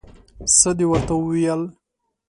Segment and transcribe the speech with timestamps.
[0.57, 1.61] څه دې ورته وویل؟